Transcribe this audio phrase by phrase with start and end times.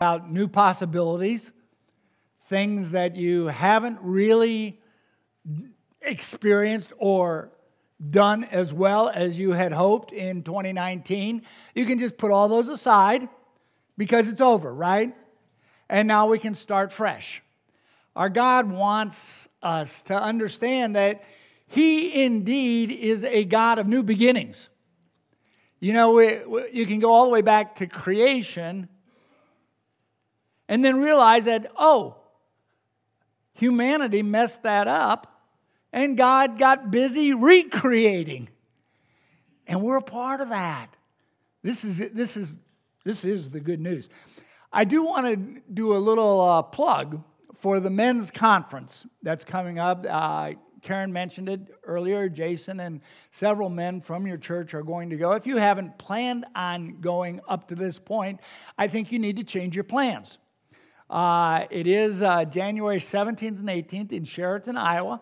[0.00, 1.52] about new possibilities,
[2.46, 4.80] things that you haven't really
[6.00, 7.50] experienced or
[8.08, 11.42] done as well as you had hoped in 2019.
[11.74, 13.28] You can just put all those aside
[13.98, 15.14] because it's over, right?
[15.90, 17.42] And now we can start fresh.
[18.16, 21.24] Our God wants us to understand that
[21.66, 24.70] He indeed is a God of new beginnings.
[25.78, 28.88] You know, you can go all the way back to creation
[30.70, 32.16] and then realize that, oh,
[33.54, 35.42] humanity messed that up
[35.92, 38.48] and God got busy recreating.
[39.66, 40.94] And we're a part of that.
[41.62, 42.56] This is, this is,
[43.04, 44.08] this is the good news.
[44.72, 47.20] I do want to do a little uh, plug
[47.58, 50.06] for the men's conference that's coming up.
[50.08, 52.28] Uh, Karen mentioned it earlier.
[52.28, 53.00] Jason and
[53.32, 55.32] several men from your church are going to go.
[55.32, 58.38] If you haven't planned on going up to this point,
[58.78, 60.38] I think you need to change your plans.
[61.10, 65.20] Uh, it is uh, January 17th and 18th in Sheraton, Iowa.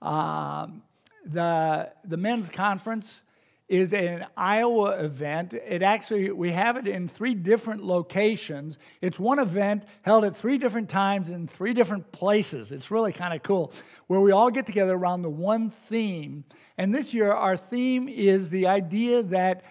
[0.00, 0.82] Um,
[1.26, 3.22] the, the men's conference
[3.68, 5.52] is an Iowa event.
[5.52, 8.78] It actually, we have it in three different locations.
[9.00, 12.70] It's one event held at three different times in three different places.
[12.70, 13.72] It's really kind of cool,
[14.06, 16.44] where we all get together around the one theme.
[16.78, 19.64] And this year, our theme is the idea that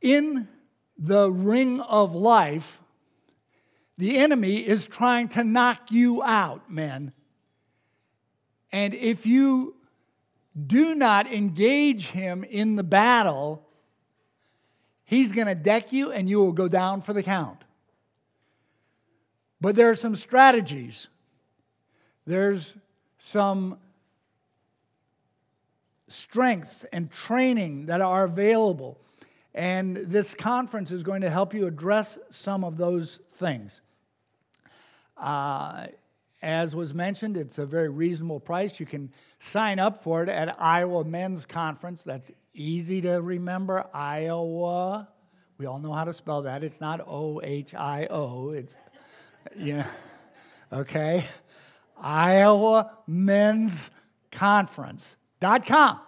[0.00, 0.48] in
[0.96, 2.80] the ring of life,
[4.00, 7.12] the enemy is trying to knock you out, men.
[8.72, 9.76] And if you
[10.66, 13.62] do not engage him in the battle,
[15.04, 17.62] he's going to deck you and you will go down for the count.
[19.60, 21.06] But there are some strategies.
[22.26, 22.74] There's
[23.18, 23.76] some
[26.08, 28.98] strengths and training that are available.
[29.54, 33.82] And this conference is going to help you address some of those things.
[35.20, 35.86] Uh,
[36.42, 38.80] as was mentioned, it's a very reasonable price.
[38.80, 42.02] You can sign up for it at Iowa Men's Conference.
[42.02, 43.84] That's easy to remember.
[43.92, 45.08] Iowa.
[45.58, 46.64] We all know how to spell that.
[46.64, 48.50] It's not O H I O.
[48.50, 48.74] It's,
[49.54, 49.86] yeah,
[50.72, 51.26] okay.
[51.98, 53.90] Iowa Men's
[54.32, 56.00] Conference.com.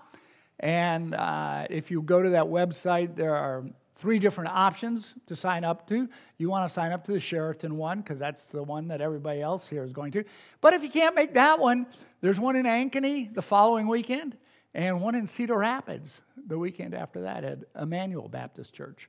[0.61, 3.65] And uh, if you go to that website, there are
[4.03, 6.09] three different options to sign up to.
[6.37, 9.41] You want to sign up to the Sheraton one because that's the one that everybody
[9.41, 10.25] else here is going to.
[10.61, 11.87] But if you can't make that one,
[12.21, 14.37] there's one in Ankeny the following weekend
[14.75, 19.09] and one in Cedar Rapids the weekend after that at Emmanuel Baptist Church.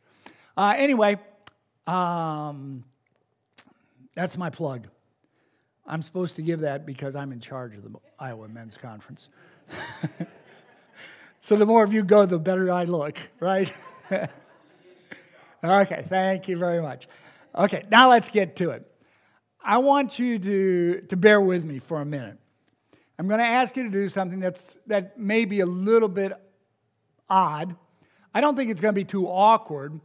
[0.55, 1.17] Uh, anyway,
[1.87, 2.83] um,
[4.13, 4.87] that's my plug.
[5.87, 7.89] I'm supposed to give that because I'm in charge of the
[8.19, 9.29] Iowa Men's Conference.
[11.41, 13.73] so the more of you go, the better I look, right?
[15.63, 17.07] Okay, thank you very much.
[17.55, 18.85] Okay, now let's get to it.
[19.63, 22.37] I want you to, to bear with me for a minute.
[23.17, 26.33] I'm going to ask you to do something that's, that may be a little bit
[27.29, 27.77] odd.
[28.33, 30.01] I don't think it's going to be too awkward,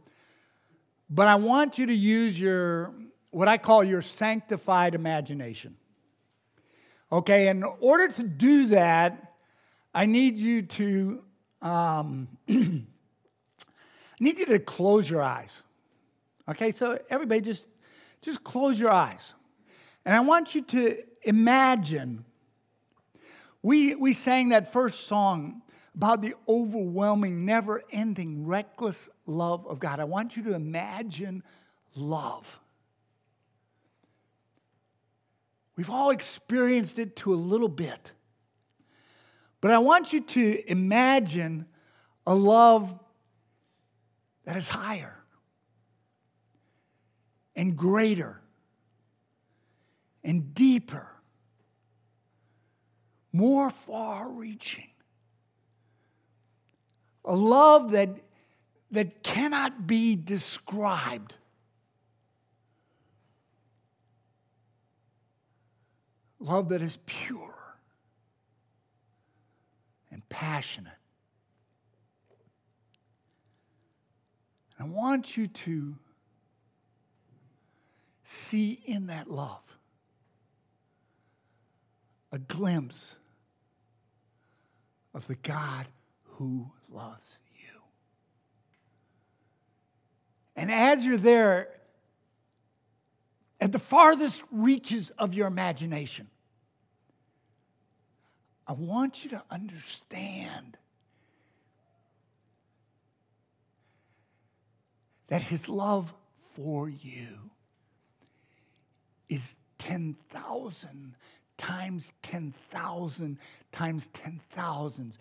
[1.09, 2.93] but I want you to use your,
[3.31, 5.75] what I call your sanctified imagination.
[7.11, 9.33] Okay, in order to do that,
[9.93, 11.23] I need you to
[11.61, 12.29] um,
[14.19, 15.53] I need you to close your eyes.
[16.49, 17.67] Okay, so everybody just,
[18.21, 19.33] just close your eyes.
[20.05, 22.25] And I want you to imagine.
[23.61, 25.61] We, we sang that first song
[25.95, 29.99] about the overwhelming, never ending, reckless love of God.
[29.99, 31.43] I want you to imagine
[31.95, 32.59] love.
[35.75, 38.11] We've all experienced it to a little bit.
[39.61, 41.65] But I want you to imagine
[42.25, 42.97] a love
[44.49, 45.15] that is higher
[47.55, 48.41] and greater
[50.23, 51.07] and deeper,
[53.31, 54.89] more far reaching.
[57.25, 58.09] A love that,
[58.89, 61.35] that cannot be described.
[66.39, 67.75] Love that is pure
[70.09, 70.98] and passionate
[74.79, 75.95] I want you to
[78.23, 79.61] see in that love
[82.31, 83.15] a glimpse
[85.13, 85.87] of the God
[86.35, 87.81] who loves you.
[90.55, 91.69] And as you're there,
[93.59, 96.27] at the farthest reaches of your imagination,
[98.65, 100.77] I want you to understand
[105.29, 106.13] that his love
[106.55, 107.49] for you
[109.29, 111.15] is 10,000
[111.57, 113.37] times 10,000
[113.71, 115.13] times 10,000s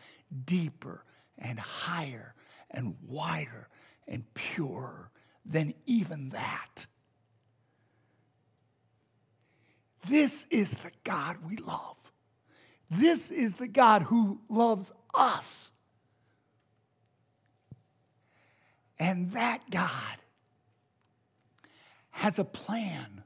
[0.47, 1.05] deeper
[1.39, 2.35] and higher
[2.71, 3.69] and wider
[4.07, 5.11] and purer
[5.45, 6.87] than even that.
[10.09, 11.97] This is the God we love.
[12.91, 15.71] This is the God who loves us.
[18.99, 20.17] And that God
[22.11, 23.23] has a plan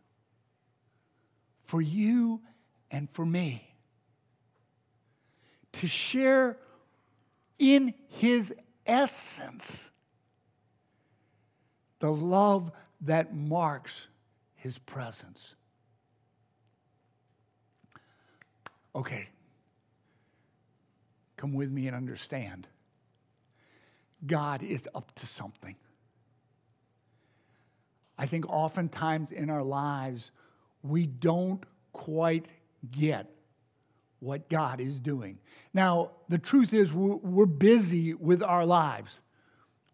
[1.65, 2.41] for you
[2.91, 3.73] and for me
[5.73, 6.59] to share
[7.59, 8.53] in his
[8.85, 9.91] essence
[12.01, 12.71] the love
[13.03, 14.09] that marks
[14.57, 15.55] his presence.
[18.95, 19.29] Okay,
[21.37, 22.67] come with me and understand.
[24.27, 25.77] God is up to something.
[28.19, 30.31] I think oftentimes in our lives,
[30.83, 32.47] we don't quite
[32.91, 33.31] get
[34.21, 35.39] what God is doing.
[35.75, 39.17] Now, the truth is, we're, busy with our lives.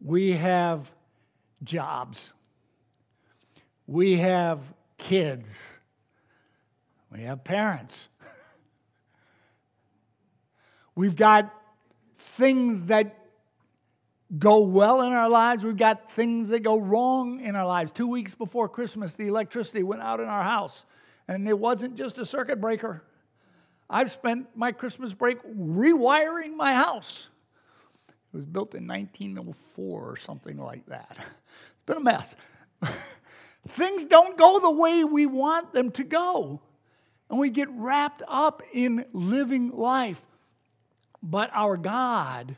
[0.01, 0.91] We have
[1.65, 2.33] jobs,
[3.87, 4.61] we have
[4.99, 5.67] kids,
[7.11, 8.09] we have parents.
[10.95, 11.53] We've got
[12.19, 13.28] things that
[14.37, 15.65] go well in our lives.
[15.65, 17.93] We've got things that go wrong in our lives.
[17.93, 20.85] Two weeks before Christmas, the electricity went out in our house,
[21.29, 23.03] and it wasn't just a circuit breaker.
[23.89, 27.29] I've spent my Christmas break rewiring my house.
[28.09, 31.17] It was built in 1904 or something like that.
[31.75, 32.35] It's been a mess.
[33.69, 36.61] Things don't go the way we want them to go.
[37.31, 40.21] And we get wrapped up in living life.
[41.23, 42.57] But our God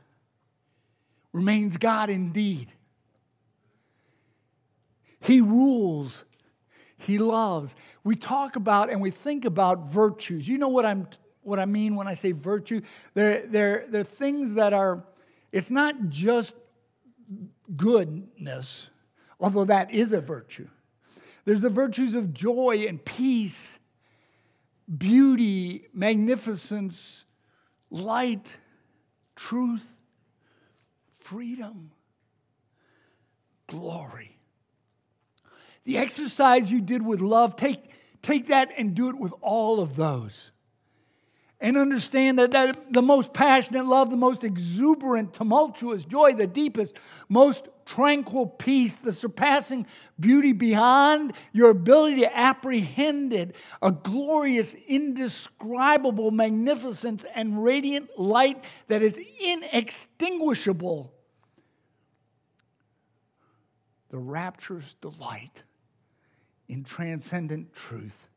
[1.32, 2.73] remains God indeed.
[5.21, 6.25] He rules,
[6.97, 7.75] He loves.
[8.05, 10.49] We talk about and we think about virtues.
[10.49, 11.06] You know what, I'm,
[11.43, 12.81] what I mean when I say virtue?
[13.15, 15.05] They're, they're, they're things that are,
[15.53, 16.55] it's not just
[17.76, 18.91] goodness,
[19.38, 20.69] although that is a virtue.
[21.44, 23.79] There's the virtues of joy and peace,
[24.99, 27.25] beauty, magnificence,
[27.91, 28.49] light,
[29.37, 29.87] truth,
[31.31, 31.93] freedom,
[33.69, 34.37] glory.
[35.85, 37.79] The exercise you did with love, take,
[38.21, 40.50] take that and do it with all of those.
[41.61, 46.94] And understand that, that the most passionate love, the most exuberant, tumultuous joy, the deepest,
[47.29, 49.87] most tranquil peace, the surpassing
[50.19, 59.03] beauty beyond your ability to apprehend it, a glorious, indescribable magnificence and radiant light that
[59.03, 61.12] is inextinguishable.
[64.11, 65.62] The rapturous delight
[66.69, 68.29] in transcendent truth.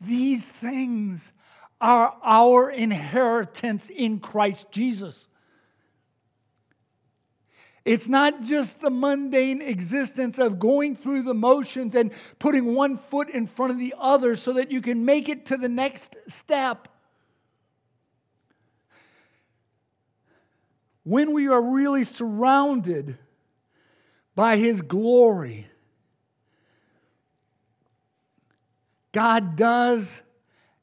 [0.00, 1.32] These things
[1.80, 5.26] are our inheritance in Christ Jesus.
[7.84, 13.28] It's not just the mundane existence of going through the motions and putting one foot
[13.28, 16.88] in front of the other so that you can make it to the next step.
[21.02, 23.18] When we are really surrounded
[24.34, 25.66] by His glory,
[29.12, 30.22] God does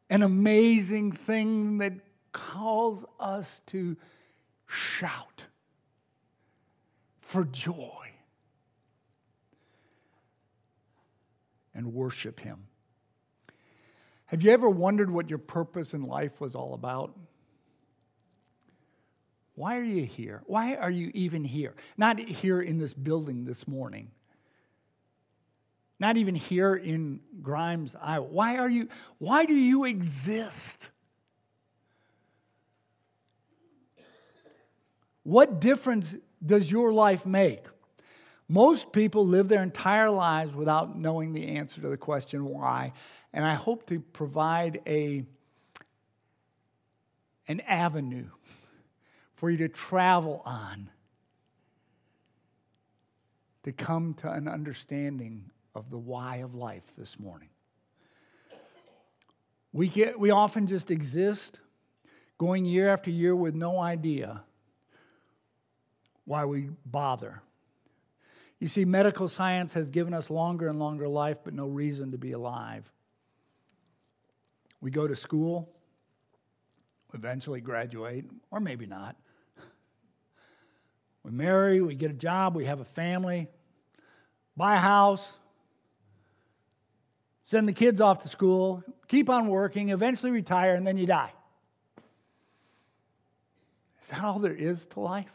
[0.09, 1.93] an amazing thing that
[2.31, 3.97] calls us to
[4.67, 5.45] shout
[7.19, 8.11] for joy
[11.73, 12.67] and worship Him.
[14.25, 17.13] Have you ever wondered what your purpose in life was all about?
[19.61, 20.41] Why are you here?
[20.47, 21.75] Why are you even here?
[21.95, 24.09] Not here in this building this morning.
[25.99, 28.25] Not even here in Grimes, Iowa.
[28.25, 28.87] Why are you
[29.19, 30.89] why do you exist?
[35.21, 37.63] What difference does your life make?
[38.47, 42.93] Most people live their entire lives without knowing the answer to the question why.
[43.31, 45.23] And I hope to provide a,
[47.47, 48.25] an avenue
[49.41, 50.87] for you to travel on
[53.63, 57.49] to come to an understanding of the why of life this morning.
[59.73, 61.59] We, get, we often just exist
[62.37, 64.43] going year after year with no idea
[66.25, 67.41] why we bother.
[68.59, 72.19] You see, medical science has given us longer and longer life, but no reason to
[72.19, 72.87] be alive.
[74.81, 75.67] We go to school,
[77.15, 79.15] eventually graduate, or maybe not.
[81.23, 83.47] We marry, we get a job, we have a family,
[84.57, 85.37] buy a house,
[87.45, 91.33] send the kids off to school, keep on working, eventually retire, and then you die.
[94.01, 95.31] Is that all there is to life?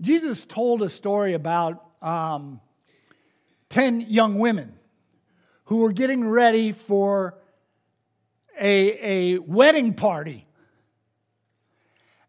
[0.00, 2.60] Jesus told a story about um,
[3.70, 4.74] 10 young women
[5.64, 7.34] who were getting ready for
[8.58, 10.46] a, a wedding party.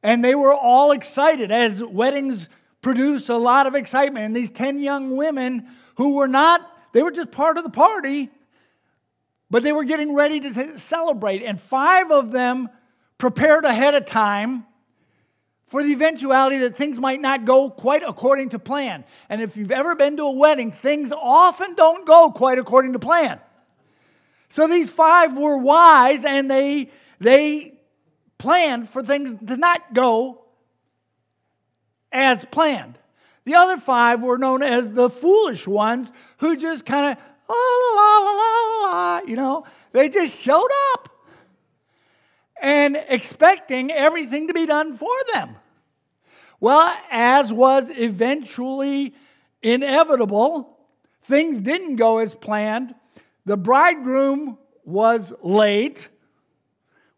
[0.03, 2.49] And they were all excited, as weddings
[2.81, 4.25] produce a lot of excitement.
[4.25, 8.29] And these 10 young women who were not, they were just part of the party,
[9.49, 11.43] but they were getting ready to t- celebrate.
[11.43, 12.69] And five of them
[13.17, 14.65] prepared ahead of time
[15.67, 19.05] for the eventuality that things might not go quite according to plan.
[19.29, 22.99] And if you've ever been to a wedding, things often don't go quite according to
[22.99, 23.39] plan.
[24.49, 27.79] So these five were wise and they, they
[28.41, 30.41] planned for things to not go
[32.11, 32.97] as planned.
[33.45, 38.17] The other five were known as the foolish ones who just kind of, la, la,
[38.17, 41.09] la, la, la, you know, they just showed up
[42.59, 45.55] and expecting everything to be done for them.
[46.59, 49.13] Well, as was eventually
[49.61, 50.79] inevitable,
[51.25, 52.95] things didn't go as planned.
[53.45, 56.09] The bridegroom was late.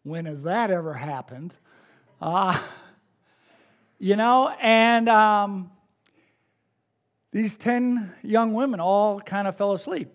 [0.04, 1.54] When has that ever happened?
[2.20, 2.58] Uh,
[3.98, 5.70] you know, and um,
[7.32, 10.08] these 10 young women all kind of fell asleep.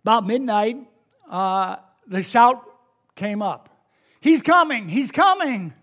[0.00, 0.78] About midnight,
[1.30, 2.62] uh, the shout
[3.14, 3.70] came up
[4.20, 5.74] He's coming, he's coming.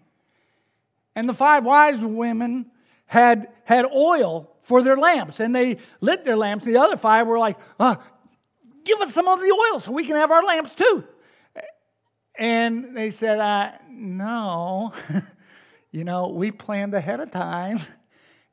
[1.15, 2.71] And the five wise women
[3.05, 6.65] had, had oil for their lamps, and they lit their lamps.
[6.65, 7.97] The other five were like, uh,
[8.83, 11.03] Give us some of the oil so we can have our lamps too.
[12.41, 14.93] And they said, uh, No,
[15.91, 17.81] you know, we planned ahead of time,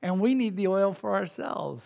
[0.02, 1.82] and we need the oil for ourselves.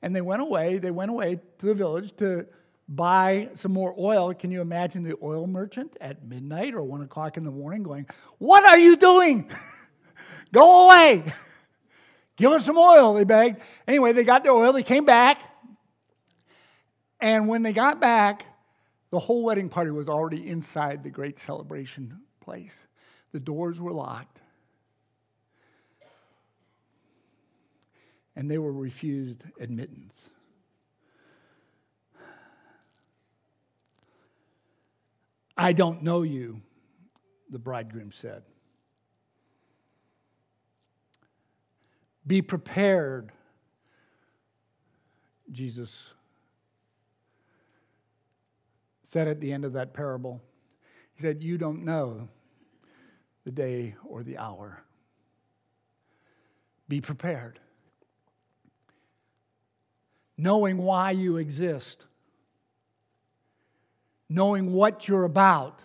[0.00, 2.46] And they went away, they went away to the village to
[2.88, 4.32] buy some more oil.
[4.32, 8.06] Can you imagine the oil merchant at midnight or one o'clock in the morning going,
[8.38, 9.50] What are you doing?
[10.52, 11.24] Go away.
[12.36, 13.60] Give us some oil, they begged.
[13.88, 15.40] Anyway, they got their oil, they came back.
[17.18, 18.46] And when they got back,
[19.14, 22.82] the whole wedding party was already inside the great celebration place.
[23.30, 24.40] The doors were locked.
[28.34, 30.30] And they were refused admittance.
[35.56, 36.60] I don't know you,
[37.50, 38.42] the bridegroom said.
[42.26, 43.30] Be prepared,
[45.52, 46.14] Jesus
[49.14, 50.42] said at the end of that parable.
[51.14, 52.28] He said, You don't know
[53.44, 54.82] the day or the hour.
[56.88, 57.60] Be prepared.
[60.36, 62.04] Knowing why you exist,
[64.28, 65.80] knowing what you're about,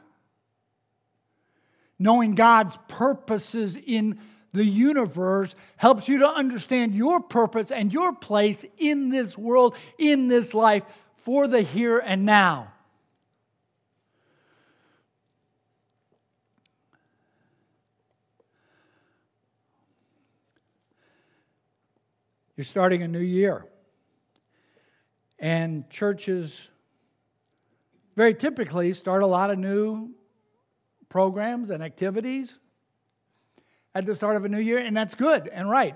[1.99, 4.17] knowing God's purposes in
[4.53, 10.29] the universe helps you to understand your purpose and your place in this world, in
[10.29, 10.83] this life,
[11.17, 12.73] for the here and now.
[22.59, 23.65] You're starting a new year.
[25.39, 26.67] And churches
[28.17, 30.09] very typically start a lot of new
[31.07, 32.53] programs and activities
[33.95, 35.95] at the start of a new year, and that's good and right.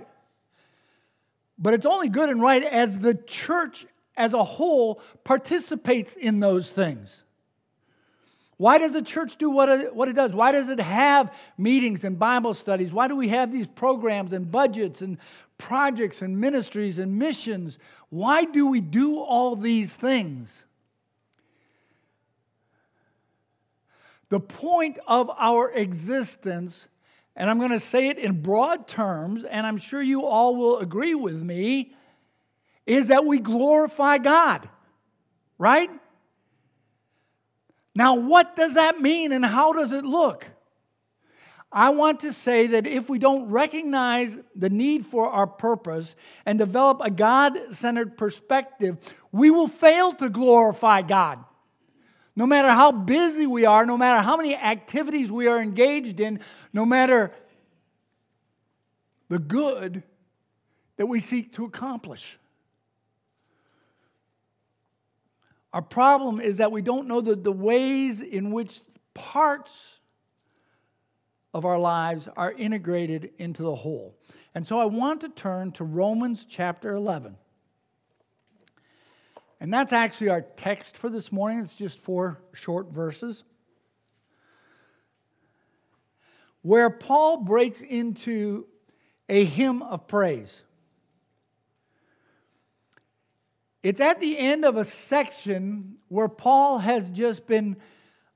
[1.58, 6.72] But it's only good and right as the church as a whole participates in those
[6.72, 7.23] things.
[8.64, 10.32] Why does the church do what it, what it does?
[10.32, 12.94] Why does it have meetings and Bible studies?
[12.94, 15.18] Why do we have these programs and budgets and
[15.58, 17.78] projects and ministries and missions?
[18.08, 20.64] Why do we do all these things?
[24.30, 26.88] The point of our existence
[27.36, 30.78] and I'm going to say it in broad terms, and I'm sure you all will
[30.78, 31.96] agree with me,
[32.86, 34.70] is that we glorify God,
[35.58, 35.90] right?
[37.96, 40.48] Now, what does that mean and how does it look?
[41.72, 46.60] I want to say that if we don't recognize the need for our purpose and
[46.60, 48.98] develop a God centered perspective,
[49.32, 51.44] we will fail to glorify God.
[52.36, 56.40] No matter how busy we are, no matter how many activities we are engaged in,
[56.74, 57.32] no matter
[59.30, 60.04] the good
[60.98, 62.38] that we seek to accomplish.
[65.74, 68.80] Our problem is that we don't know the, the ways in which
[69.16, 69.98] parts
[71.54, 74.16] of our lives are integrated into the whole.
[74.54, 77.36] And so I want to turn to Romans chapter 11.
[79.60, 81.60] And that's actually our text for this morning.
[81.60, 83.44] It's just four short verses.
[86.62, 88.68] Where Paul breaks into
[89.28, 90.62] a hymn of praise.
[93.84, 97.76] It's at the end of a section where Paul has just been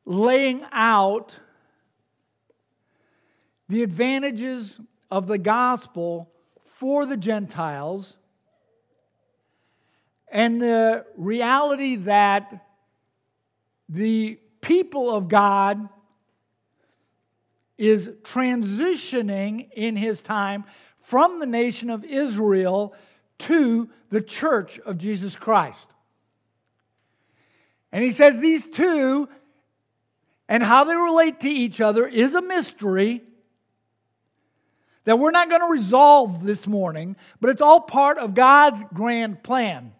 [0.05, 1.39] laying out
[3.69, 4.77] the advantages
[5.09, 6.29] of the gospel
[6.79, 8.17] for the Gentiles
[10.29, 12.65] and the reality that
[13.87, 15.87] the people of God
[17.77, 20.65] is transitioning in his time
[21.03, 22.93] from the nation of Israel
[23.39, 25.87] to the church of Jesus Christ.
[27.91, 29.29] And he says these two
[30.49, 33.21] and how they relate to each other is a mystery
[35.03, 39.41] that we're not going to resolve this morning, but it's all part of God's grand
[39.41, 39.93] plan.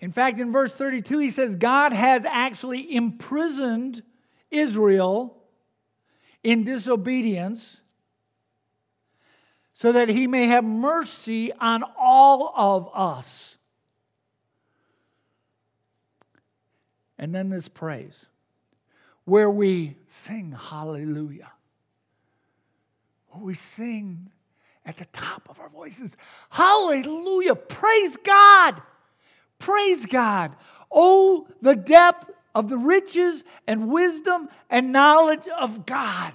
[0.00, 4.02] In fact, in verse 32, he says, God has actually imprisoned
[4.50, 5.36] Israel
[6.42, 7.79] in disobedience
[9.80, 13.56] so that he may have mercy on all of us.
[17.18, 18.26] And then this praise,
[19.24, 21.50] where we sing hallelujah,
[23.30, 24.30] where we sing
[24.84, 26.14] at the top of our voices,
[26.50, 28.82] hallelujah, praise God.
[29.58, 30.56] Praise God.
[30.92, 36.34] Oh, the depth of the riches and wisdom and knowledge of God.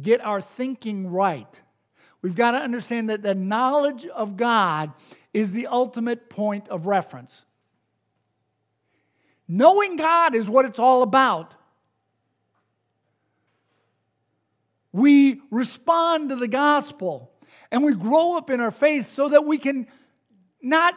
[0.00, 1.60] get our thinking right,
[2.22, 4.92] we've got to understand that the knowledge of God
[5.32, 7.42] is the ultimate point of reference.
[9.48, 11.54] Knowing God is what it's all about.
[14.92, 17.32] We respond to the gospel
[17.70, 19.86] and we grow up in our faith so that we can
[20.62, 20.94] not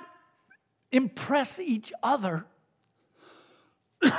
[0.92, 2.46] impress each other,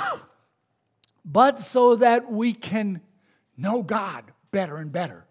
[1.24, 3.00] but so that we can
[3.56, 5.24] know God better and better.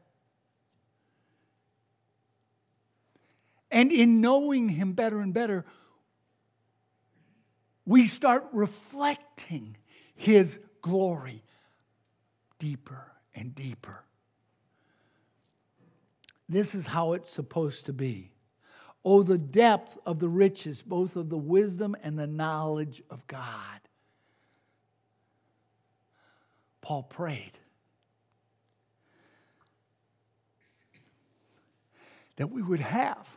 [3.71, 5.65] And in knowing Him better and better,
[7.85, 9.77] we start reflecting
[10.15, 11.41] His glory
[12.59, 14.03] deeper and deeper.
[16.49, 18.29] This is how it's supposed to be.
[19.05, 23.79] Oh, the depth of the riches, both of the wisdom and the knowledge of God.
[26.81, 27.53] Paul prayed
[32.37, 33.27] that we would have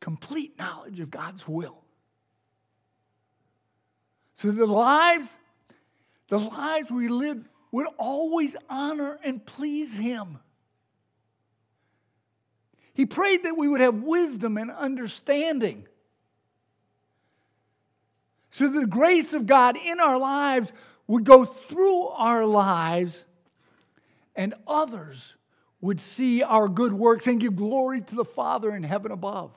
[0.00, 1.82] complete knowledge of God's will.
[4.36, 5.28] So the lives,
[6.28, 10.38] the lives we live would always honor and please Him.
[12.94, 15.86] He prayed that we would have wisdom and understanding.
[18.50, 20.72] So the grace of God in our lives
[21.06, 23.24] would go through our lives
[24.34, 25.36] and others
[25.80, 29.50] would see our good works and give glory to the Father in heaven above.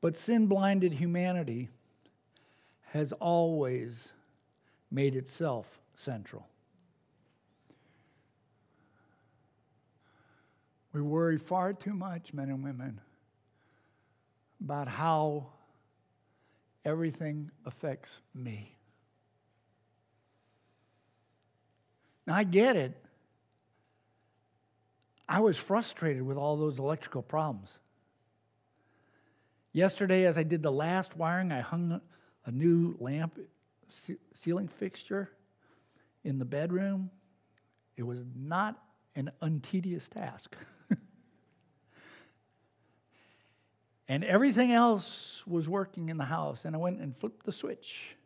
[0.00, 1.68] But sin blinded humanity
[2.92, 4.08] has always
[4.90, 5.66] made itself
[5.96, 6.46] central.
[10.92, 13.00] We worry far too much, men and women,
[14.60, 15.48] about how
[16.88, 18.74] everything affects me.
[22.26, 22.96] Now, I get it.
[25.28, 27.70] I was frustrated with all those electrical problems.
[29.72, 32.00] Yesterday, as I did the last wiring, I hung
[32.46, 33.38] a new lamp
[34.34, 35.30] ceiling fixture
[36.24, 37.10] in the bedroom.
[37.96, 38.82] It was not
[39.14, 40.56] an untedious task.
[44.08, 46.64] And everything else was working in the house.
[46.64, 48.16] And I went and flipped the switch.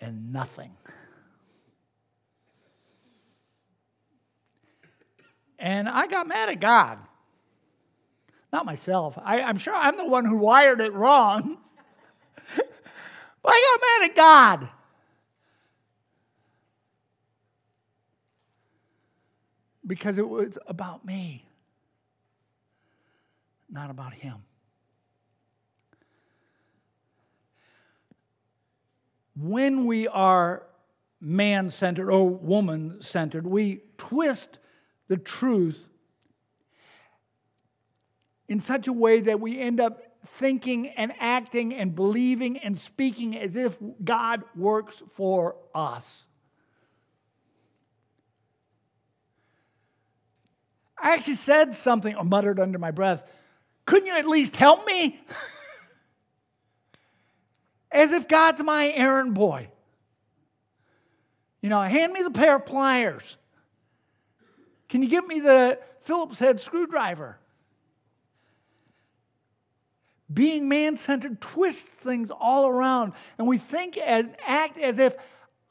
[0.00, 0.72] And nothing.
[5.58, 6.98] And I got mad at God.
[8.52, 9.16] Not myself.
[9.22, 11.56] I, am sure I'm the one who wired it wrong.
[12.56, 12.66] but
[13.46, 14.68] I got mad at God.
[19.86, 21.46] Because it was about me
[23.72, 24.36] not about him.
[29.34, 30.64] When we are
[31.20, 34.58] man centered or woman centered, we twist
[35.08, 35.82] the truth
[38.48, 40.02] in such a way that we end up
[40.34, 46.24] thinking and acting and believing and speaking as if God works for us.
[51.00, 53.24] I actually said something or muttered under my breath.
[53.84, 55.20] Couldn't you at least help me?
[57.92, 59.68] as if God's my errand boy.
[61.60, 63.36] You know, hand me the pair of pliers.
[64.88, 67.38] Can you give me the Phillips head screwdriver?
[70.32, 75.14] Being man centered twists things all around, and we think and act as if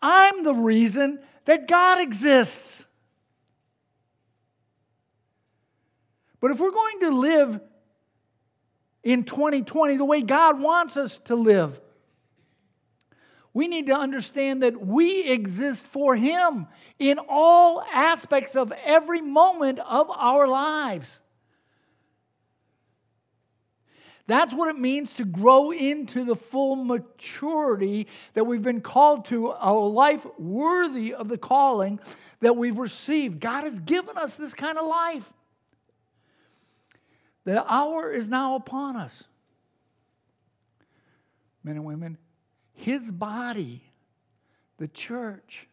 [0.02, 2.86] I'm the reason that God exists.
[6.40, 7.60] But if we're going to live
[9.04, 11.80] in 2020 the way God wants us to live,
[13.54, 16.68] we need to understand that we exist for Him
[17.00, 21.20] in all aspects of every moment of our lives.
[24.28, 29.54] That's what it means to grow into the full maturity that we've been called to,
[29.60, 32.00] a life worthy of the calling
[32.40, 33.42] that we've received.
[33.42, 35.30] God has given us this kind of life.
[37.44, 39.24] The hour is now upon us.
[41.64, 42.18] Men and women,
[42.74, 43.84] his body,
[44.78, 45.68] the church.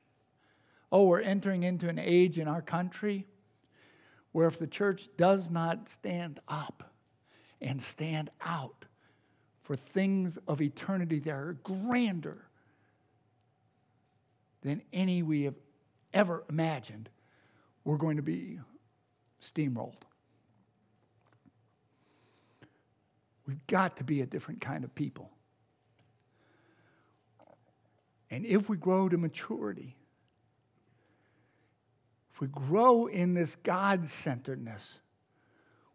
[0.90, 3.26] Oh, we're entering into an age in our country
[4.32, 6.88] where if the church does not stand up,
[7.60, 8.84] and stand out
[9.62, 12.44] for things of eternity that are grander
[14.62, 15.54] than any we have
[16.14, 17.08] ever imagined,
[17.84, 18.58] we're going to be
[19.42, 20.02] steamrolled.
[23.48, 25.30] We've got to be a different kind of people.
[28.30, 29.96] And if we grow to maturity,
[32.34, 34.98] if we grow in this God centeredness,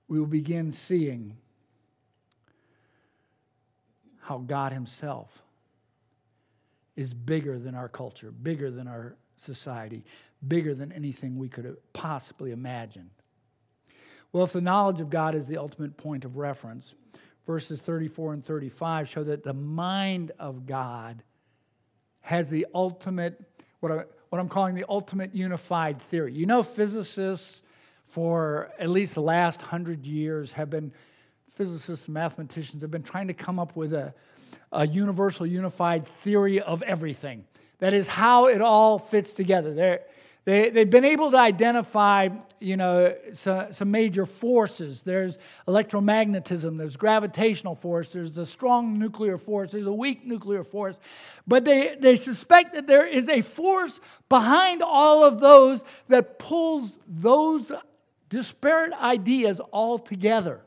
[0.07, 1.37] we will begin seeing
[4.19, 5.43] how God Himself
[6.95, 10.03] is bigger than our culture, bigger than our society,
[10.47, 13.11] bigger than anything we could possibly imagined.
[14.31, 16.95] Well, if the knowledge of God is the ultimate point of reference,
[17.45, 21.23] verses 34 and 35 show that the mind of God
[22.21, 23.41] has the ultimate,
[23.79, 26.33] what, I, what I'm calling the ultimate unified theory.
[26.33, 27.61] You know, physicists
[28.07, 30.91] for at least the last hundred years have been
[31.55, 34.13] physicists and mathematicians have been trying to come up with a,
[34.71, 37.43] a universal unified theory of everything.
[37.79, 39.73] That is how it all fits together.
[39.73, 40.01] They're,
[40.45, 42.27] they, they've been able to identify,
[42.59, 45.01] you know, some, some major forces.
[45.01, 50.99] There's electromagnetism, there's gravitational force, there's a strong nuclear force, there's a weak nuclear force.
[51.47, 56.91] But they, they suspect that there is a force behind all of those that pulls
[57.07, 57.71] those
[58.27, 60.59] disparate ideas all together.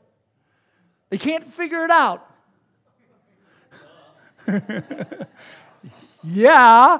[1.09, 2.23] They can't figure it out.
[6.23, 6.99] yeah.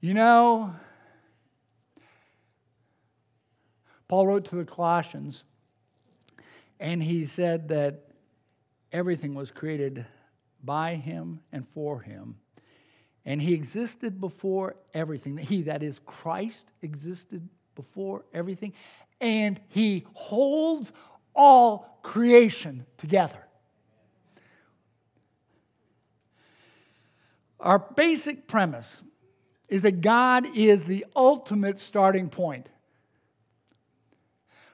[0.00, 0.74] You know,
[4.08, 5.44] Paul wrote to the Colossians,
[6.78, 8.08] and he said that
[8.92, 10.06] everything was created
[10.64, 12.36] by him and for him.
[13.26, 15.36] And he existed before everything.
[15.36, 18.72] He, that is, Christ, existed before everything
[19.20, 20.92] and he holds
[21.34, 23.46] all creation together.
[27.58, 29.02] Our basic premise
[29.70, 32.68] is that God is the ultimate starting point.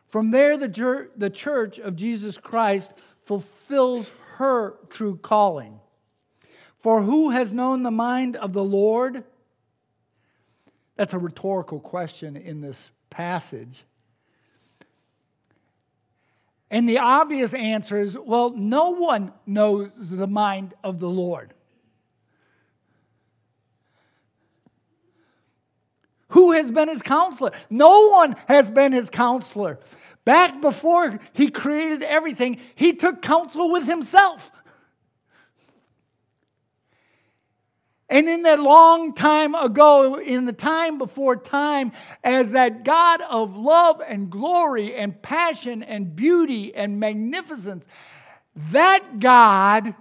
[0.09, 2.90] From there, the, the church of Jesus Christ
[3.24, 5.78] fulfills her true calling.
[6.80, 9.24] For who has known the mind of the Lord?
[10.96, 13.85] That's a rhetorical question in this passage.
[16.70, 21.52] And the obvious answer is well, no one knows the mind of the Lord.
[26.28, 27.52] Who has been his counselor?
[27.70, 29.78] No one has been his counselor.
[30.24, 34.50] Back before he created everything, he took counsel with himself.
[38.08, 43.56] And in that long time ago, in the time before time, as that God of
[43.56, 47.84] love and glory and passion and beauty and magnificence,
[48.70, 49.94] that God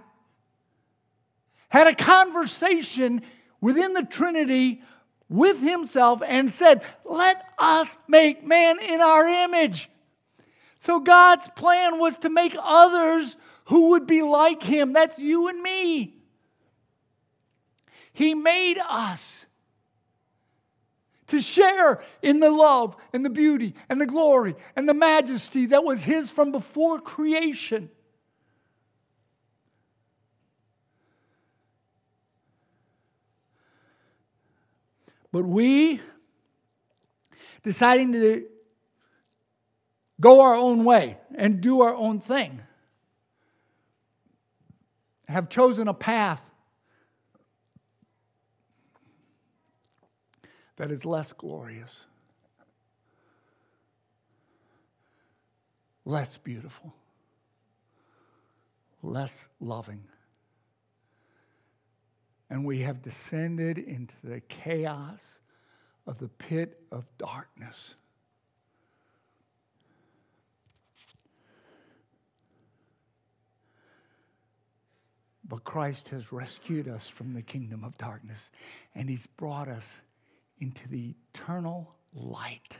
[1.68, 3.22] had a conversation
[3.60, 4.82] within the Trinity
[5.28, 9.90] with himself and said, Let us make man in our image.
[10.80, 13.36] So God's plan was to make others
[13.66, 14.92] who would be like him.
[14.92, 16.14] That's you and me.
[18.12, 19.46] He made us
[21.28, 25.84] to share in the love and the beauty and the glory and the majesty that
[25.84, 27.90] was his from before creation.
[35.36, 36.00] But we,
[37.62, 38.46] deciding to
[40.18, 42.62] go our own way and do our own thing,
[45.28, 46.40] have chosen a path
[50.76, 52.06] that is less glorious,
[56.06, 56.94] less beautiful,
[59.02, 60.02] less loving.
[62.50, 65.20] And we have descended into the chaos
[66.06, 67.94] of the pit of darkness.
[75.48, 78.50] But Christ has rescued us from the kingdom of darkness,
[78.94, 79.86] and He's brought us
[80.58, 82.78] into the eternal light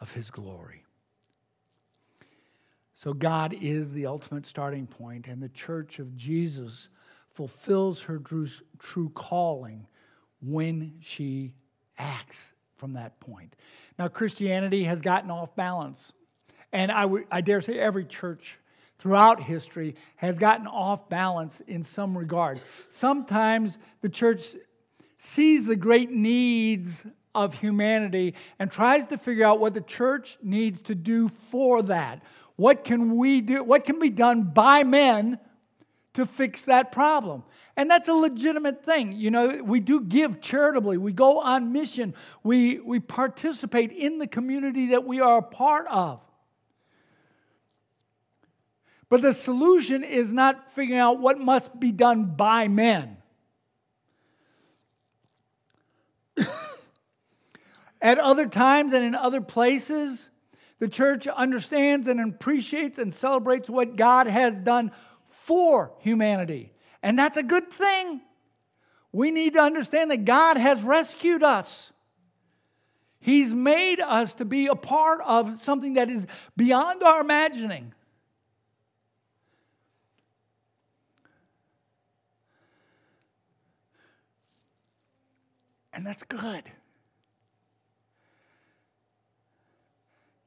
[0.00, 0.84] of His glory.
[2.94, 6.88] So, God is the ultimate starting point, and the church of Jesus
[7.36, 8.18] fulfills her
[8.78, 9.86] true, calling
[10.40, 11.52] when she
[11.98, 13.54] acts from that point.
[13.98, 16.12] Now, Christianity has gotten off balance,
[16.72, 18.58] and I, w- I dare say every church
[18.98, 22.62] throughout history has gotten off balance in some regards.
[22.90, 24.56] Sometimes the church
[25.18, 30.80] sees the great needs of humanity and tries to figure out what the church needs
[30.82, 32.22] to do for that.
[32.56, 33.62] What can we do?
[33.62, 35.38] What can be done by men
[36.16, 37.44] to fix that problem?
[37.76, 39.12] And that's a legitimate thing.
[39.12, 44.26] You know, we do give charitably, we go on mission, we, we participate in the
[44.26, 46.20] community that we are a part of.
[49.08, 53.18] But the solution is not figuring out what must be done by men.
[58.02, 60.28] At other times and in other places,
[60.78, 64.90] the church understands and appreciates and celebrates what God has done
[65.46, 66.72] for humanity.
[67.02, 68.20] And that's a good thing.
[69.12, 71.92] We need to understand that God has rescued us.
[73.20, 77.94] He's made us to be a part of something that is beyond our imagining.
[85.92, 86.64] And that's good.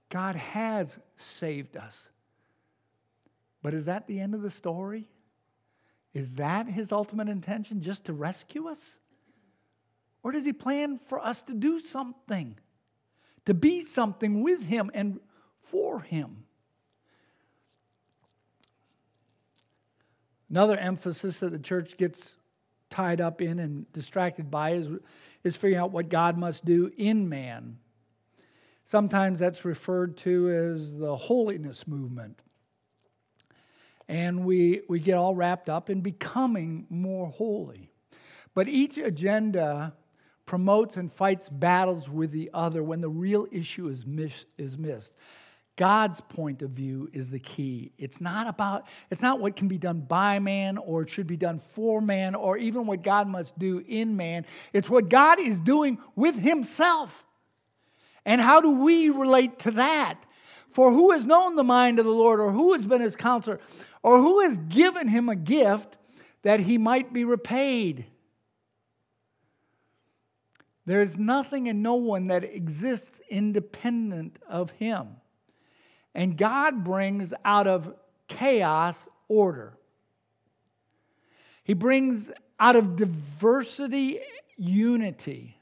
[0.09, 1.97] God has saved us.
[3.61, 5.07] But is that the end of the story?
[6.13, 8.97] Is that his ultimate intention, just to rescue us?
[10.23, 12.57] Or does he plan for us to do something,
[13.45, 15.19] to be something with him and
[15.71, 16.45] for him?
[20.49, 22.35] Another emphasis that the church gets
[22.89, 24.87] tied up in and distracted by is,
[25.43, 27.77] is figuring out what God must do in man.
[28.85, 32.41] Sometimes that's referred to as the holiness movement.
[34.09, 37.91] And we, we get all wrapped up in becoming more holy.
[38.55, 39.93] But each agenda
[40.47, 45.13] promotes and fights battles with the other when the real issue is, miss, is missed.
[45.75, 47.91] God's point of view is the key.
[47.99, 51.37] It's not about, it's not what can be done by man or it should be
[51.37, 54.47] done for man or even what God must do in man.
[54.73, 57.23] It's what God is doing with himself.
[58.25, 60.19] And how do we relate to that?
[60.71, 63.59] For who has known the mind of the Lord or who has been his counselor
[64.03, 65.97] or who has given him a gift
[66.43, 68.05] that he might be repaid?
[70.85, 75.17] There is nothing and no one that exists independent of him.
[76.15, 77.93] And God brings out of
[78.27, 79.73] chaos order.
[81.63, 84.19] He brings out of diversity
[84.57, 85.55] unity.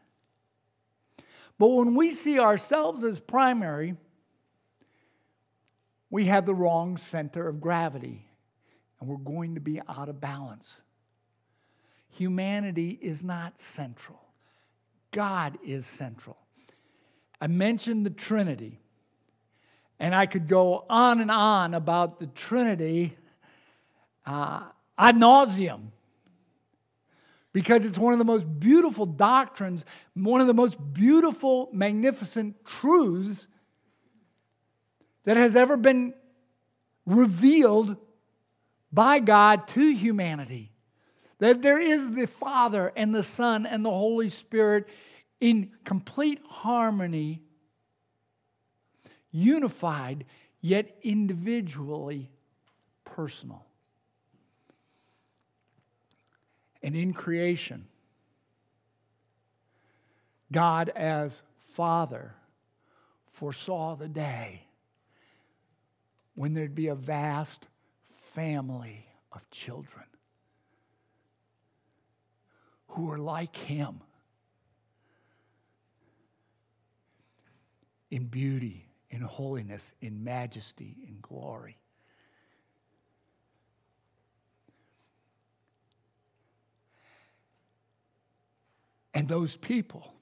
[1.60, 3.96] But when we see ourselves as primary,
[6.10, 8.26] we have the wrong center of gravity
[9.00, 10.74] and we're going to be out of balance.
[12.10, 14.20] Humanity is not central,
[15.12, 16.38] God is central.
[17.40, 18.80] I mentioned the Trinity.
[20.00, 23.18] And I could go on and on about the Trinity
[24.28, 24.62] uh,
[24.98, 25.88] ad nauseum
[27.52, 33.48] because it's one of the most beautiful doctrines, one of the most beautiful, magnificent truths
[35.28, 36.14] that has ever been
[37.06, 37.98] revealed
[38.94, 40.72] by God to humanity.
[41.40, 44.88] That there is the Father and the Son and the Holy Spirit
[45.42, 47.42] in complete harmony,
[49.30, 50.24] unified,
[50.62, 52.32] yet individually
[53.04, 53.66] personal.
[56.82, 57.86] And in creation,
[60.54, 61.42] God as
[61.74, 62.34] Father
[63.34, 64.67] foresaw the day
[66.38, 67.66] when there'd be a vast
[68.36, 70.06] family of children
[72.90, 74.02] who are like Him
[78.12, 81.76] in beauty, in holiness, in majesty, in glory.
[89.16, 90.14] And those people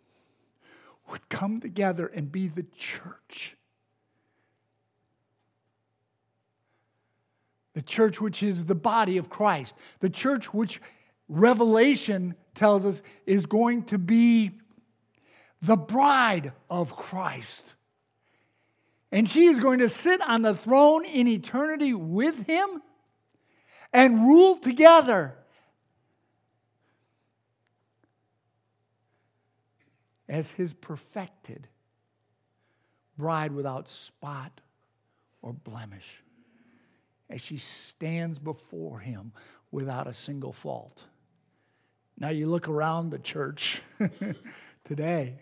[1.11, 3.57] would come together and be the church.
[7.75, 9.75] The church, which is the body of Christ.
[9.99, 10.81] The church, which
[11.29, 14.51] Revelation tells us is going to be
[15.61, 17.73] the bride of Christ.
[19.11, 22.81] And she is going to sit on the throne in eternity with him
[23.93, 25.35] and rule together
[30.27, 31.67] as his perfected
[33.17, 34.59] bride without spot
[35.41, 36.23] or blemish,
[37.29, 39.31] as she stands before him
[39.71, 41.01] without a single fault.
[42.17, 43.81] Now you look around the church
[44.85, 45.35] today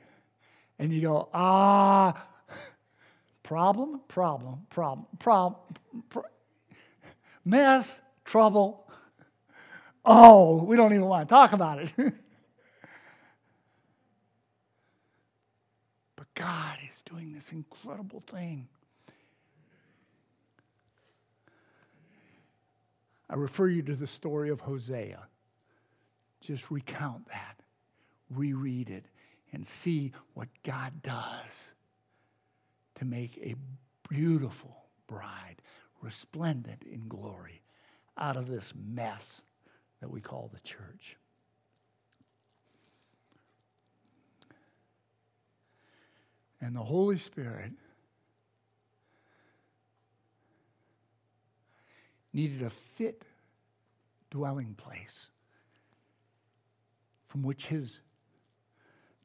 [0.80, 2.26] and you go, ah,
[3.43, 5.60] problem, problem, problem, problem,
[6.10, 6.24] pro-
[7.46, 8.89] mess, trouble.
[10.06, 11.91] Oh, we don't even want to talk about it.
[16.15, 18.67] But God is doing this incredible thing.
[23.34, 25.17] I refer you to the story of Hosea.
[26.39, 27.56] Just recount that,
[28.30, 29.06] reread it,
[29.52, 31.63] and see what God does
[32.93, 33.56] to make a
[34.08, 35.56] beautiful bride,
[36.00, 37.63] resplendent in glory,
[38.19, 39.41] out of this mess
[40.00, 41.17] that we call the church.
[46.62, 47.74] and the Holy Spirit
[52.34, 53.24] needed a fit
[54.32, 55.28] dwelling place
[57.28, 58.00] from which his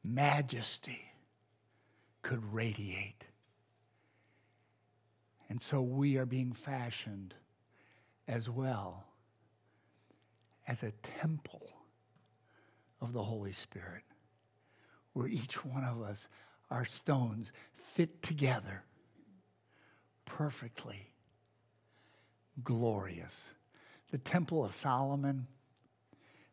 [0.03, 1.01] majesty
[2.21, 3.23] could radiate.
[5.49, 7.33] And so we are being fashioned
[8.27, 9.03] as well
[10.67, 11.69] as a temple
[13.01, 14.03] of the Holy Spirit,
[15.13, 16.27] where each one of us
[16.69, 17.51] our stones
[17.93, 18.83] fit together
[20.25, 21.11] perfectly
[22.63, 23.37] glorious.
[24.11, 25.47] The Temple of Solomon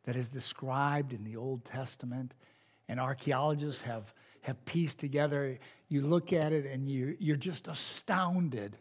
[0.05, 2.35] that is described in the Old Testament,
[2.89, 5.59] and archaeologists have, have pieced together.
[5.89, 8.77] You look at it and you, you're just astounded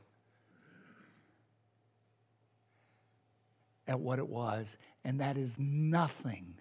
[3.87, 4.77] at what it was.
[5.03, 6.55] And that is nothing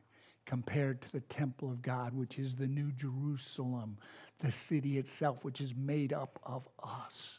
[0.47, 3.97] compared to the temple of God, which is the New Jerusalem,
[4.41, 7.39] the city itself, which is made up of us.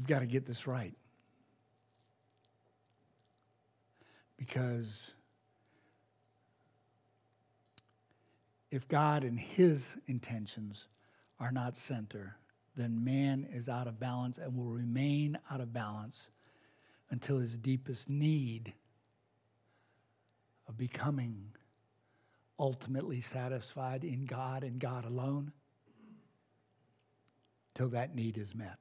[0.00, 0.94] We've got to get this right.
[4.38, 5.10] Because
[8.70, 10.86] if God and His intentions
[11.38, 12.34] are not center,
[12.76, 16.28] then man is out of balance and will remain out of balance
[17.10, 18.72] until his deepest need
[20.66, 21.44] of becoming
[22.58, 25.52] ultimately satisfied in God and God alone,
[27.74, 28.78] till that need is met.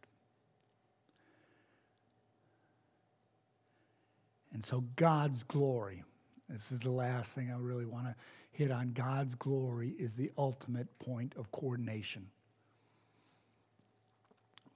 [4.54, 6.04] And so, God's glory,
[6.50, 8.16] this is the last thing I really want to
[8.52, 8.93] hit on.
[8.93, 12.26] God's glory is the ultimate point of coordination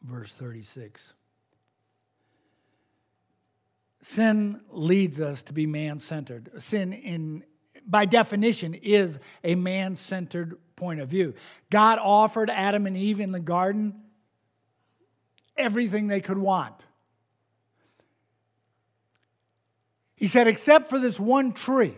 [0.03, 1.13] verse 36.
[4.01, 6.51] Sin leads us to be man centered.
[6.61, 7.43] Sin, in,
[7.87, 11.33] by definition, is a man centered point of view.
[11.69, 13.95] God offered Adam and Eve in the garden
[15.55, 16.73] everything they could want.
[20.15, 21.97] He said, except for this one tree,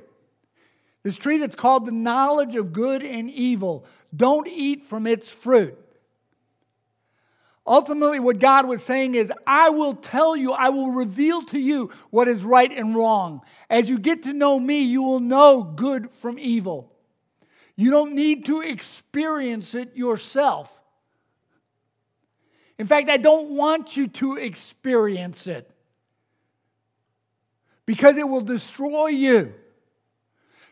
[1.03, 3.85] this tree that's called the knowledge of good and evil,
[4.15, 5.77] don't eat from its fruit.
[7.67, 11.91] Ultimately, what God was saying is, I will tell you, I will reveal to you
[12.11, 13.41] what is right and wrong.
[13.69, 16.91] As you get to know me, you will know good from evil.
[17.75, 20.71] You don't need to experience it yourself.
[22.77, 25.69] In fact, I don't want you to experience it
[27.85, 29.53] because it will destroy you.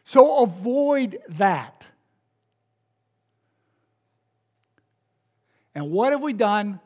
[0.03, 1.88] So avoid that.
[5.76, 6.80] And what have we done?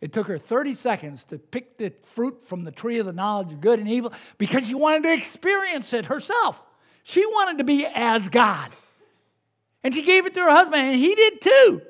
[0.00, 3.52] It took her 30 seconds to pick the fruit from the tree of the knowledge
[3.52, 6.60] of good and evil because she wanted to experience it herself.
[7.02, 8.70] She wanted to be as God.
[9.82, 11.82] And she gave it to her husband, and he did too.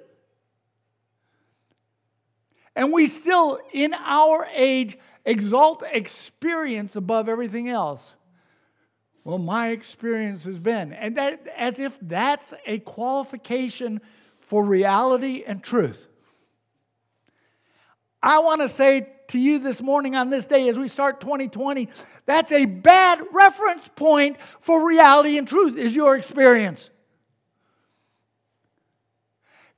[2.77, 8.03] And we still, in our age, exalt experience above everything else.
[9.25, 14.01] Well, my experience has been, and that as if that's a qualification
[14.41, 16.07] for reality and truth.
[18.23, 21.89] I want to say to you this morning on this day as we start 2020,
[22.27, 26.91] that's a bad reference point for reality and truth, is your experience.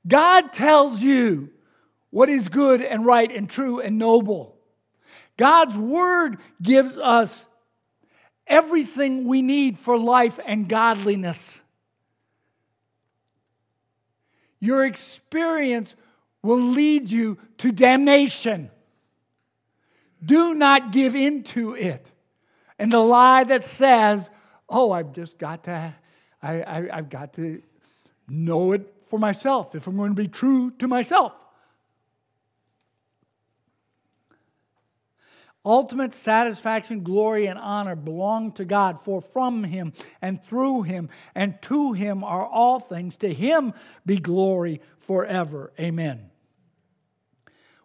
[0.07, 1.49] God tells you
[2.09, 4.52] what is good and right and true and noble.
[5.37, 7.47] God's word gives us
[8.45, 11.61] everything we need for life and godliness.
[14.59, 15.95] Your experience
[16.41, 18.69] will lead you to damnation.
[20.23, 22.05] Do not give in to it.
[22.79, 24.29] And the lie that says,
[24.69, 25.93] oh, I've just got to,
[26.41, 27.61] I, I, I've got to
[28.27, 31.33] know it for myself if I'm going to be true to myself.
[35.65, 41.61] Ultimate satisfaction, glory, and honor belong to God, for from Him and through Him and
[41.63, 43.15] to Him are all things.
[43.17, 43.73] To Him
[44.05, 45.71] be glory forever.
[45.79, 46.29] Amen.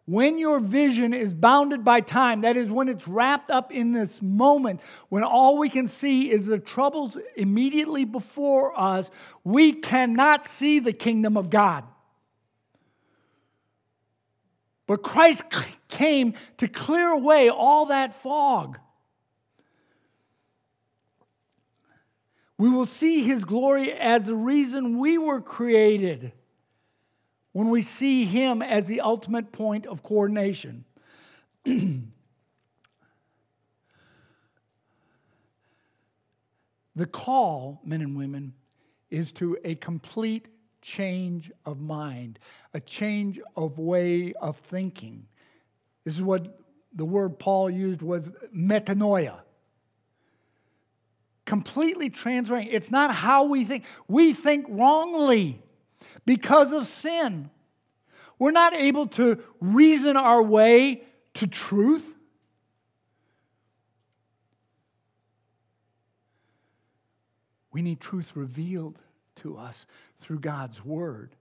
[0.06, 4.22] When your vision is bounded by time, that is, when it's wrapped up in this
[4.22, 9.10] moment, when all we can see is the troubles immediately before us,
[9.44, 11.84] we cannot see the kingdom of God.
[14.88, 15.44] But Christ
[15.88, 18.78] came to clear away all that fog.
[22.56, 26.32] We will see his glory as the reason we were created
[27.52, 30.86] when we see him as the ultimate point of coordination.
[31.64, 32.06] the
[37.12, 38.54] call, men and women,
[39.10, 40.48] is to a complete
[40.88, 42.38] change of mind,
[42.72, 45.26] a change of way of thinking.
[46.04, 46.58] This is what
[46.94, 49.40] the word Paul used was metanoia.
[51.44, 52.68] Completely transferring.
[52.68, 53.84] It's not how we think.
[54.06, 55.60] We think wrongly
[56.24, 57.50] because of sin.
[58.38, 61.02] We're not able to reason our way
[61.34, 62.06] to truth.
[67.72, 68.98] We need truth revealed
[69.42, 69.86] to us
[70.20, 71.34] through God's Word.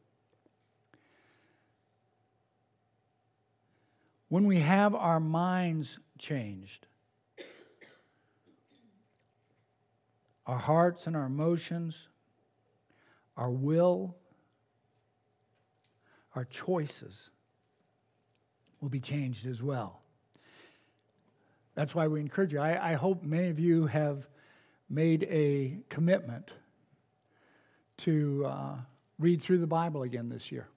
[4.29, 6.85] When we have our minds changed,
[10.45, 12.07] our hearts and our emotions,
[13.37, 14.15] our will,
[16.35, 17.29] our choices
[18.81, 20.01] will be changed as well.
[21.75, 22.59] That's why we encourage you.
[22.59, 24.27] I, I hope many of you have
[24.89, 26.49] made a commitment
[27.97, 28.75] to uh,
[29.19, 30.67] read through the Bible again this year.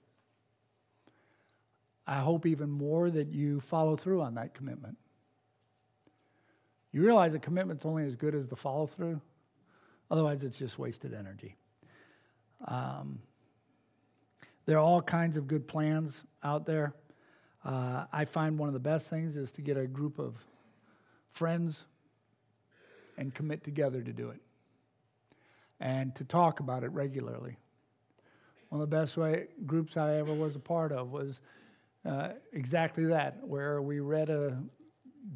[2.07, 4.97] I hope even more that you follow through on that commitment.
[6.91, 9.21] You realize a commitment's only as good as the follow through,
[10.09, 11.55] otherwise, it's just wasted energy.
[12.65, 13.19] Um,
[14.65, 16.93] there are all kinds of good plans out there.
[17.63, 20.35] Uh, I find one of the best things is to get a group of
[21.31, 21.77] friends
[23.17, 24.41] and commit together to do it
[25.81, 27.57] and to talk about it regularly.
[28.69, 31.41] One of the best way, groups I ever was a part of was
[32.05, 34.57] uh, exactly that, where we read a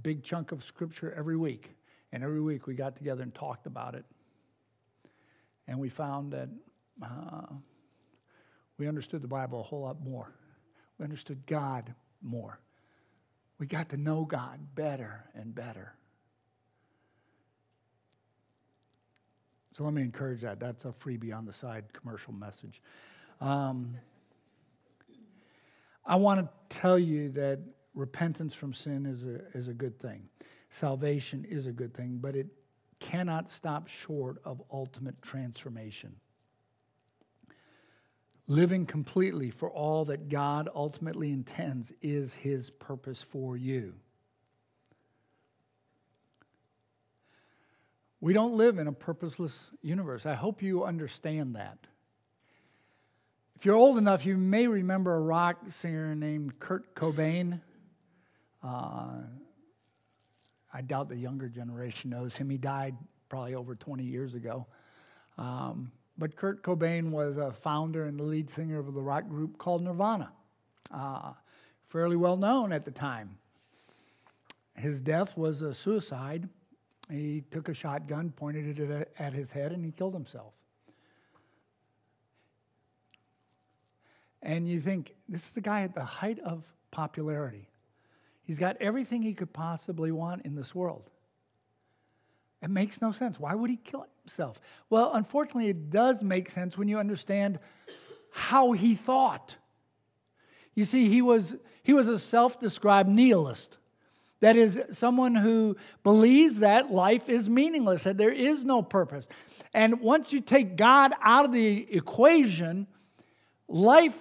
[0.04, 1.76] big chunk of scripture every week.
[2.14, 4.06] And every week we got together and talked about it.
[5.68, 6.48] And we found that
[7.04, 7.54] uh,
[8.78, 10.32] we understood the Bible a whole lot more.
[11.00, 12.60] We understood God more.
[13.58, 15.96] We got to know God better and better.
[19.76, 20.57] So let me encourage that.
[20.57, 22.82] That's a freebie on the side commercial message.
[23.41, 23.95] Um,
[26.05, 27.59] I want to tell you that
[27.93, 30.30] repentance from sin is a, is a good thing.
[30.69, 32.47] Salvation is a good thing, but it
[33.01, 36.15] cannot stop short of ultimate transformation.
[38.47, 43.93] Living completely for all that God ultimately intends is his purpose for you.
[48.26, 50.26] We don't live in a purposeless universe.
[50.26, 51.78] I hope you understand that.
[53.55, 57.61] If you're old enough, you may remember a rock singer named Kurt Cobain.
[58.63, 59.17] Uh,
[60.73, 62.49] I doubt the younger generation knows him.
[62.49, 62.95] He died
[63.30, 64.65] probably over 20 years ago.
[65.38, 69.59] Um, but Kurt Cobain was a founder and the lead singer of the rock group
[69.59, 70.32] called Nirvana,
[70.89, 71.34] uh,
[71.89, 73.38] fairly well known at the time.
[74.73, 76.49] His death was a suicide.
[77.10, 80.53] He took a shotgun, pointed it at his head, and he killed himself.
[84.41, 87.68] And you think, this is a guy at the height of popularity.
[88.43, 91.10] He's got everything he could possibly want in this world.
[92.62, 93.39] It makes no sense.
[93.39, 94.60] Why would he kill himself?
[94.89, 97.60] Well, unfortunately, it does make sense when you understand
[98.32, 99.56] how he thought.
[100.76, 103.78] You see, he was, he was a self described nihilist.
[104.42, 109.28] That is, someone who believes that life is meaningless, that there is no purpose.
[109.74, 112.88] And once you take God out of the equation,
[113.68, 114.16] life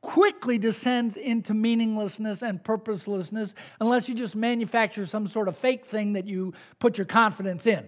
[0.00, 6.14] quickly descends into meaninglessness and purposelessness unless you just manufacture some sort of fake thing
[6.14, 7.86] that you put your confidence in.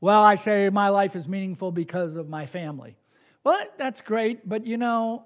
[0.00, 2.96] Well, I say my life is meaningful because of my family.
[3.44, 5.24] Well, that's great, but you know,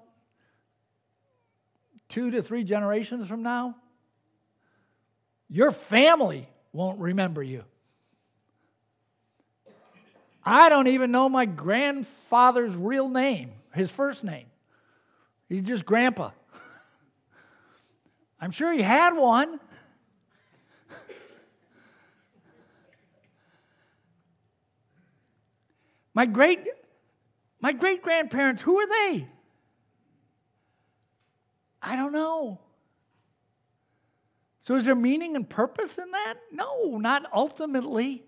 [2.09, 3.75] two to three generations from now,
[5.53, 7.63] your family won't remember you.
[10.43, 14.47] I don't even know my grandfather's real name, his first name.
[15.47, 16.31] He's just grandpa.
[18.41, 19.59] I'm sure he had one.
[26.15, 26.67] my great
[27.61, 29.27] my great grandparents, who are they?
[31.79, 32.59] I don't know.
[34.63, 36.35] So, is there meaning and purpose in that?
[36.51, 38.23] No, not ultimately.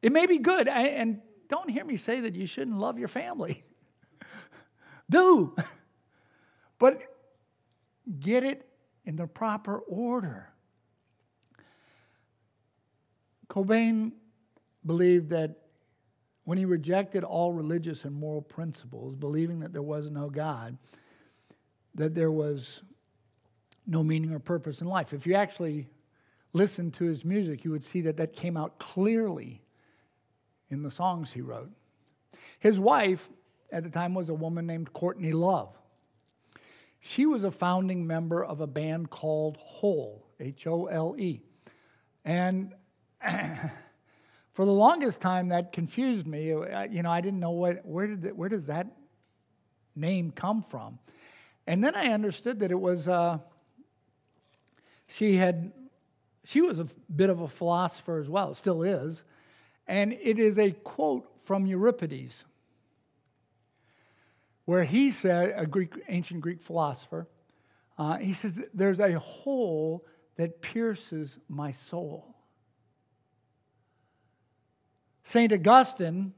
[0.00, 0.66] It may be good.
[0.66, 3.62] and don't hear me say that you shouldn't love your family.
[5.10, 5.54] Do.
[6.78, 7.02] but
[8.18, 8.66] get it
[9.04, 10.48] in the proper order.
[13.48, 14.12] Cobain
[14.86, 15.56] believed that
[16.44, 20.78] when he rejected all religious and moral principles, believing that there was no God,
[21.94, 22.82] that there was
[23.90, 25.12] no meaning or purpose in life.
[25.12, 25.88] If you actually
[26.52, 29.60] listened to his music, you would see that that came out clearly
[30.70, 31.70] in the songs he wrote.
[32.60, 33.28] His wife
[33.72, 35.76] at the time was a woman named Courtney Love.
[37.00, 41.42] She was a founding member of a band called Hole, H O L E.
[42.24, 42.72] And
[44.52, 46.48] for the longest time, that confused me.
[46.48, 48.86] You know, I didn't know what, where, did where does that
[49.96, 50.98] name come from?
[51.66, 53.38] And then I understood that it was, uh,
[55.10, 55.72] she had,
[56.44, 59.24] she was a bit of a philosopher as well, still is.
[59.88, 62.44] And it is a quote from Euripides
[64.66, 67.26] where he said, a Greek, ancient Greek philosopher,
[67.98, 70.06] uh, he says, There's a hole
[70.36, 72.36] that pierces my soul.
[75.24, 75.52] St.
[75.52, 76.32] Augustine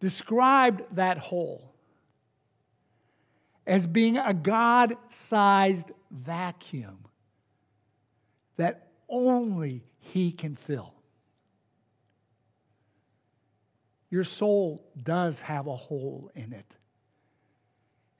[0.00, 1.73] described that hole
[3.66, 6.98] as being a God sized vacuum
[8.56, 10.94] that only He can fill.
[14.10, 16.76] Your soul does have a hole in it.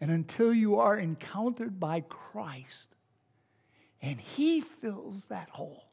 [0.01, 2.95] And until you are encountered by Christ
[4.03, 5.85] and He fills that hole,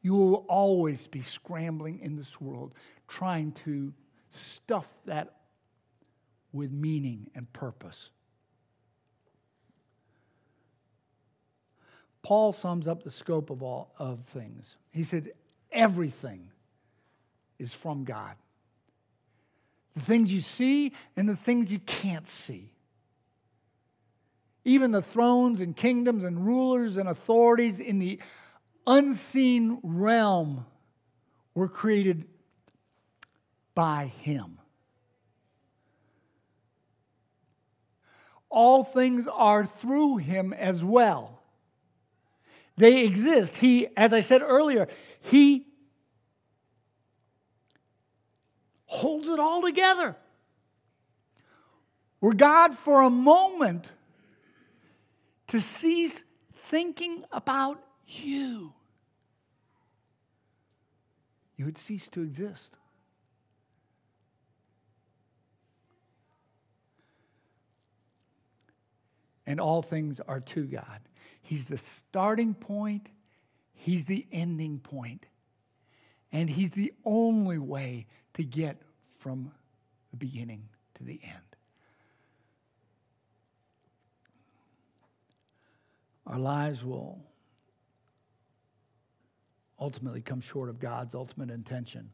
[0.00, 2.72] you will always be scrambling in this world
[3.08, 3.92] trying to
[4.30, 5.34] stuff that
[6.56, 8.10] with meaning and purpose.
[12.22, 14.76] Paul sums up the scope of all of things.
[14.90, 15.30] He said,
[15.70, 16.50] everything
[17.58, 18.34] is from God
[19.96, 22.70] the things you see and the things you can't see.
[24.64, 28.20] Even the thrones and kingdoms and rulers and authorities in the
[28.86, 30.66] unseen realm
[31.54, 32.26] were created
[33.74, 34.55] by Him.
[38.56, 41.42] All things are through Him as well.
[42.78, 43.56] They exist.
[43.56, 44.88] He, as I said earlier,
[45.20, 45.66] He
[48.86, 50.16] holds it all together.
[52.22, 53.92] Were God for a moment
[55.48, 56.24] to cease
[56.70, 58.72] thinking about you,
[61.58, 62.74] you would cease to exist.
[69.46, 71.00] And all things are to God.
[71.40, 73.08] He's the starting point,
[73.72, 75.26] He's the ending point,
[76.32, 78.82] and He's the only way to get
[79.18, 79.52] from
[80.10, 81.42] the beginning to the end.
[86.26, 87.20] Our lives will
[89.78, 92.10] ultimately come short of God's ultimate intention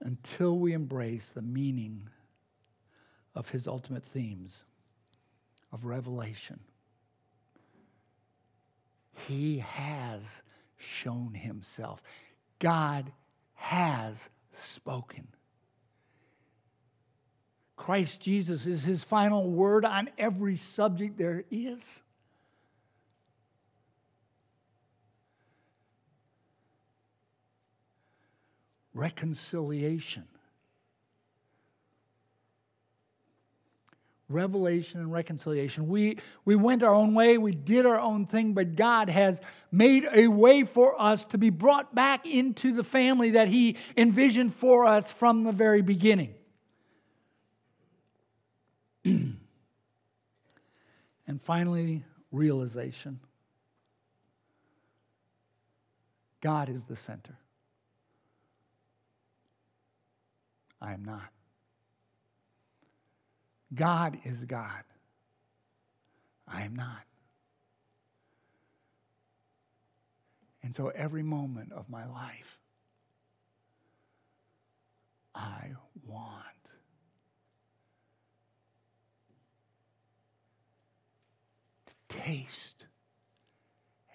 [0.00, 2.08] until we embrace the meaning
[3.34, 4.62] of His ultimate themes
[5.72, 6.60] of revelation.
[9.26, 10.22] He has
[10.76, 12.02] shown Himself.
[12.58, 13.10] God
[13.54, 14.16] has
[14.54, 15.26] spoken.
[17.76, 22.02] Christ Jesus is His final word on every subject there is.
[28.94, 30.24] reconciliation.
[34.30, 35.88] Revelation and reconciliation.
[35.88, 39.40] We, we went our own way, we did our own thing, but God has
[39.72, 44.54] made a way for us to be brought back into the family that He envisioned
[44.54, 46.34] for us from the very beginning.
[49.04, 49.36] and
[51.42, 53.18] finally, realization
[56.40, 57.36] God is the center.
[60.80, 61.28] I am not.
[63.74, 64.82] God is God.
[66.46, 67.04] I am not.
[70.62, 72.58] And so every moment of my life,
[75.34, 75.70] I
[76.06, 76.44] want
[81.86, 82.84] to taste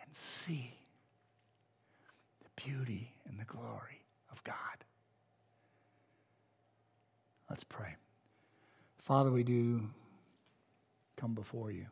[0.01, 0.73] and see
[2.43, 4.55] the beauty and the glory of God.
[7.49, 7.95] Let's pray.
[9.05, 9.83] Father, we do
[11.15, 11.85] come before you.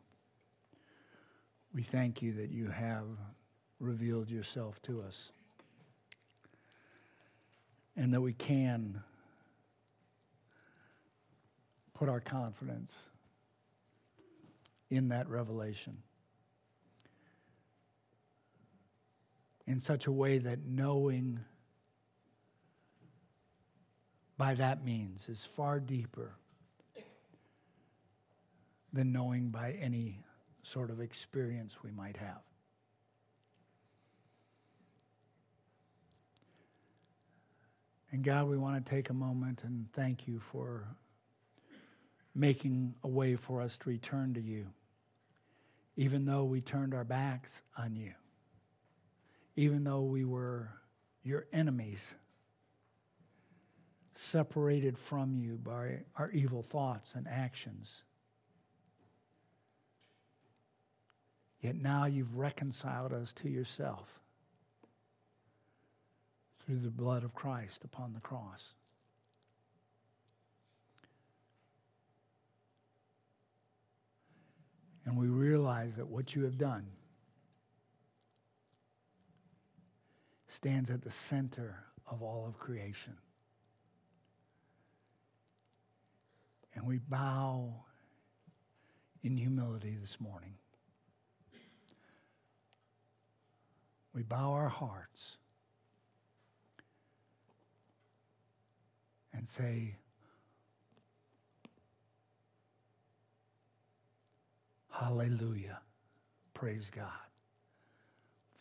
[1.72, 3.04] We thank you that you have
[3.78, 5.30] revealed yourself to us
[7.96, 9.00] and that we can
[11.94, 12.92] put our confidence
[14.90, 15.96] in that revelation
[19.68, 21.38] in such a way that knowing
[24.36, 26.32] by that means is far deeper
[28.94, 30.20] than knowing by any
[30.62, 32.40] sort of experience we might have.
[38.12, 40.86] And God, we want to take a moment and thank you for
[42.32, 44.66] making a way for us to return to you,
[45.96, 48.12] even though we turned our backs on you,
[49.56, 50.68] even though we were
[51.24, 52.14] your enemies
[54.14, 58.04] separated from you by our evil thoughts and actions.
[61.64, 64.20] Yet now you've reconciled us to yourself
[66.60, 68.62] through the blood of Christ upon the cross.
[75.06, 76.84] And we realize that what you have done
[80.48, 83.16] stands at the center of all of creation.
[86.74, 87.72] And we bow
[89.22, 90.56] in humility this morning.
[94.14, 95.36] We bow our hearts
[99.32, 99.96] and say,
[104.90, 105.80] Hallelujah.
[106.54, 107.08] Praise God.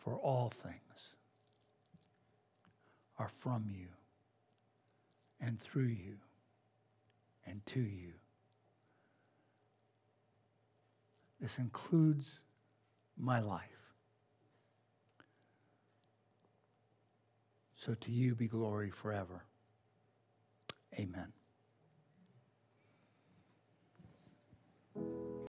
[0.04, 1.14] For all things
[3.20, 3.86] are from you
[5.39, 6.16] and through you
[7.45, 8.14] and to you.
[11.39, 12.39] This includes
[13.18, 13.83] my life.
[17.86, 19.44] So to you be glory forever.
[20.98, 21.34] Amen.